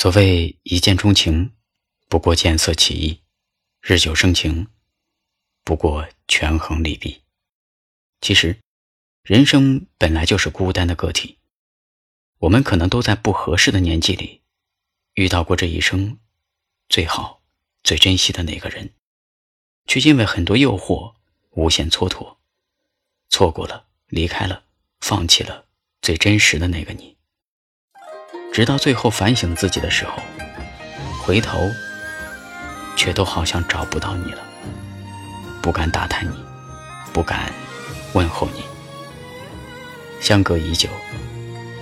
[0.00, 1.50] 所谓一见钟情，
[2.08, 3.18] 不过见色起意；
[3.80, 4.68] 日久生情，
[5.64, 7.22] 不过权衡利弊。
[8.20, 8.56] 其实，
[9.24, 11.38] 人生本来就是孤单的个体。
[12.38, 14.40] 我们可能都在不合适的年纪里，
[15.14, 16.16] 遇到过这一生
[16.88, 17.42] 最好、
[17.82, 18.94] 最珍惜的那个人，
[19.86, 21.16] 却因为很多诱惑
[21.50, 22.36] 无限蹉跎，
[23.30, 24.62] 错过了，离开了，
[25.00, 25.66] 放弃了
[26.00, 27.17] 最真实的那个你。
[28.58, 30.20] 直到最后反省自己的时候，
[31.22, 31.70] 回头，
[32.96, 34.38] 却都好像找不到你了，
[35.62, 36.34] 不敢打探你，
[37.12, 37.52] 不敢
[38.14, 38.62] 问候你，
[40.20, 40.88] 相隔已久，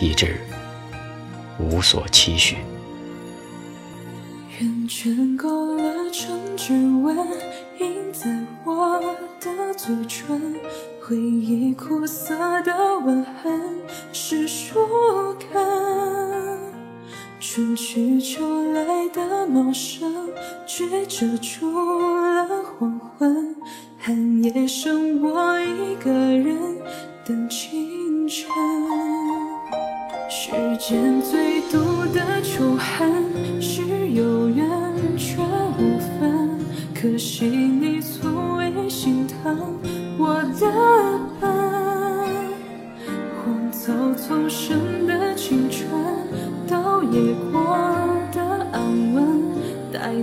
[0.00, 0.40] 以致
[1.60, 2.56] 无所期许。
[4.58, 7.16] 圆圈勾勒成指纹，
[7.78, 8.28] 印在
[8.64, 9.00] 我
[9.40, 10.56] 的嘴唇，
[11.00, 13.62] 回忆苦涩的吻痕
[14.12, 14.84] 是树
[15.52, 15.73] 根。
[17.54, 20.12] 春去秋来的茂盛，
[20.66, 23.54] 却遮住了黄昏。
[23.96, 26.58] 寒夜剩我一个人
[27.24, 28.48] 等清晨。
[30.28, 31.78] 世间最毒
[32.12, 34.68] 的仇恨是有缘
[35.16, 35.36] 却
[35.78, 36.58] 无分，
[36.92, 39.78] 可惜你从未心疼
[40.18, 40.66] 我的
[41.40, 41.48] 笨。
[43.44, 44.76] 荒草丛生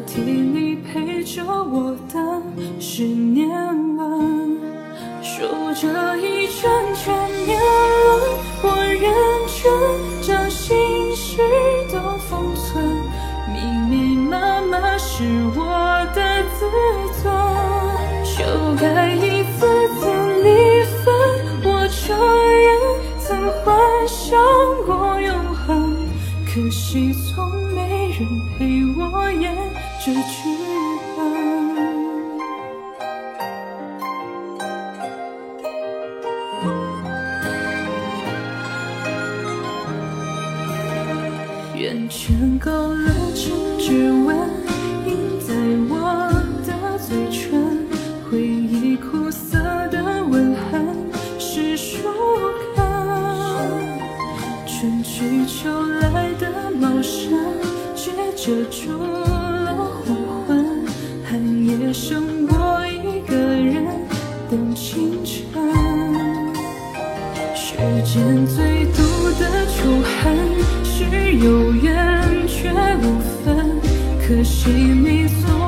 [0.06, 2.42] 替你陪着我的
[2.80, 3.48] 是年
[3.96, 4.58] 轮。
[5.22, 5.42] 数
[5.74, 7.14] 着一圈圈
[7.46, 7.62] 年轮，
[8.64, 8.66] 我
[9.00, 9.04] 认
[9.48, 9.62] 真
[10.22, 11.42] 将心事
[11.92, 12.00] 都
[12.30, 12.84] 封存。
[13.54, 13.56] 密
[13.90, 15.24] 密麻麻是
[15.56, 15.60] 我
[16.16, 16.66] 的自
[17.22, 17.34] 尊，
[18.24, 18.44] 修
[18.80, 19.60] 改一次
[19.96, 20.02] 次
[20.44, 20.48] 离
[21.04, 21.14] 分，
[21.64, 22.00] 我承
[22.60, 22.70] 认
[23.20, 23.30] 曾
[23.64, 24.40] 幻想
[24.86, 25.96] 过永恒。
[26.46, 28.28] 可惜，从没人
[28.58, 28.60] 陪
[29.00, 29.56] 我演
[30.04, 30.20] 这剧
[31.16, 31.20] 本。
[41.75, 44.36] 圆圈勾勒成指纹，
[45.06, 45.53] 印在
[45.88, 45.94] 我
[46.66, 47.86] 的嘴唇，
[48.28, 49.59] 回忆苦涩
[49.90, 52.09] 的吻痕是树
[52.75, 52.84] 根。
[54.66, 55.70] 春去秋
[56.02, 57.38] 来的茂盛，
[57.96, 58.12] 却。
[58.44, 59.21] 遮住
[67.81, 69.02] 世间最毒
[69.40, 70.38] 的仇恨
[70.84, 73.81] 是有缘却无分，
[74.22, 75.61] 可惜你从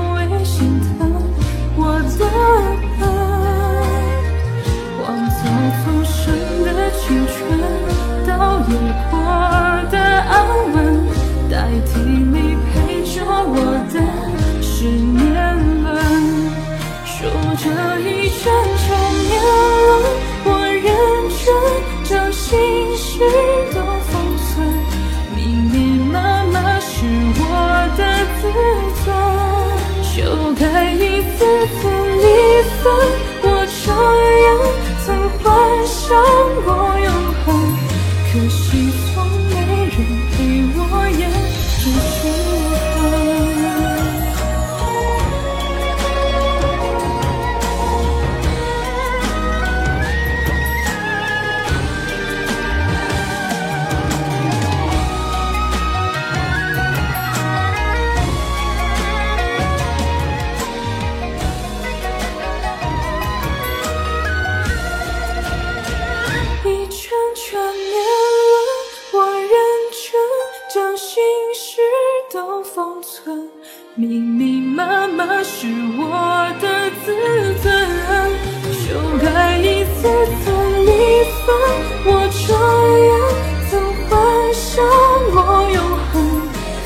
[38.33, 39.12] 可惜。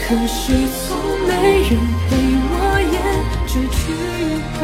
[0.07, 0.87] 可是从
[1.27, 1.33] 没
[1.63, 1.71] 人
[2.07, 2.15] 陪
[2.49, 2.53] 我
[2.93, 2.95] 演
[3.45, 3.77] 这剧
[4.57, 4.63] 本，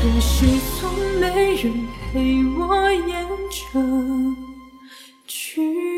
[0.20, 0.32] 是
[0.80, 0.80] 从
[1.20, 1.22] 没
[1.56, 1.62] 人
[2.10, 2.12] 陪
[2.58, 2.60] 我
[2.90, 3.12] 演。
[3.50, 3.78] 这
[5.26, 5.91] 剧。